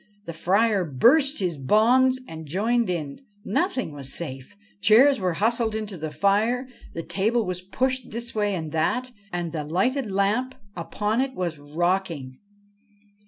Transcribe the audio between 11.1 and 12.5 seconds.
it was rocking.